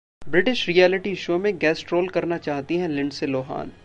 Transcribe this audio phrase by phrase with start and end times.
[0.21, 3.71] British reality show में guest role करना चाहती हैं लिंडसे लोहान